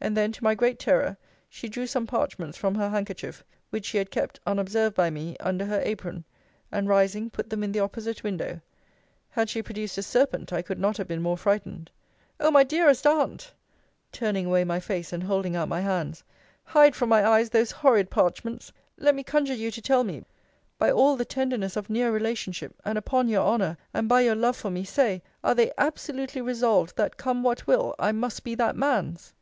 And 0.00 0.14
then, 0.14 0.32
to 0.32 0.44
my 0.44 0.54
great 0.54 0.78
terror, 0.78 1.16
she 1.48 1.66
drew 1.66 1.86
some 1.86 2.06
parchments 2.06 2.58
form 2.58 2.74
her 2.74 2.90
handkerchief, 2.90 3.42
which 3.70 3.86
she 3.86 3.96
had 3.96 4.10
kept, 4.10 4.38
(unobserved 4.46 4.94
by 4.94 5.08
me,) 5.08 5.34
under 5.40 5.64
her 5.64 5.80
apron; 5.82 6.26
and 6.70 6.86
rising, 6.90 7.30
put 7.30 7.48
them 7.48 7.64
in 7.64 7.72
the 7.72 7.80
opposite 7.80 8.22
window. 8.22 8.60
Had 9.30 9.48
she 9.48 9.62
produced 9.62 9.96
a 9.96 10.02
serpent, 10.02 10.52
I 10.52 10.60
could 10.60 10.78
not 10.78 10.98
have 10.98 11.08
been 11.08 11.22
more 11.22 11.38
frightened. 11.38 11.90
Oh! 12.38 12.50
my 12.50 12.64
dearest 12.64 13.06
Aunt, 13.06 13.50
turning 14.12 14.44
away 14.44 14.62
my 14.62 14.78
face, 14.78 15.10
and 15.10 15.22
holding 15.22 15.56
out 15.56 15.70
my 15.70 15.80
hands, 15.80 16.22
hide 16.64 16.94
from 16.94 17.08
my 17.08 17.26
eyes 17.26 17.48
those 17.48 17.70
horrid 17.70 18.10
parchments! 18.10 18.70
Let 18.98 19.14
me 19.14 19.22
conjure 19.22 19.54
you 19.54 19.70
to 19.70 19.80
tell 19.80 20.04
me 20.04 20.26
by 20.76 20.90
all 20.92 21.16
the 21.16 21.24
tenderness 21.24 21.76
of 21.78 21.88
near 21.88 22.10
relationship, 22.12 22.78
and 22.84 22.98
upon 22.98 23.26
your 23.26 23.42
honour, 23.46 23.78
and 23.94 24.06
by 24.06 24.20
your 24.20 24.36
love 24.36 24.58
for 24.58 24.70
me, 24.70 24.84
say, 24.84 25.22
Are 25.42 25.54
they 25.54 25.72
absolutely 25.78 26.42
resolved, 26.42 26.94
that, 26.98 27.16
come 27.16 27.42
what 27.42 27.66
will, 27.66 27.94
I 27.98 28.12
must 28.12 28.44
be 28.44 28.54
that 28.56 28.76
man's? 28.76 29.32